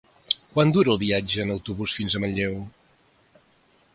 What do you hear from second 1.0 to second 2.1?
viatge en autobús